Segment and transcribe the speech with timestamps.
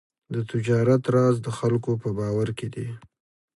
[0.33, 2.87] د تجارت راز د خلکو په باور کې دی.